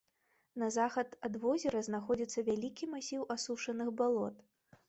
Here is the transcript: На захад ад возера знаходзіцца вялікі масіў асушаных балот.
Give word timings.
На 0.61 0.69
захад 0.75 1.13
ад 1.29 1.37
возера 1.43 1.83
знаходзіцца 1.89 2.45
вялікі 2.49 2.91
масіў 2.95 3.29
асушаных 3.37 3.97
балот. 4.01 4.35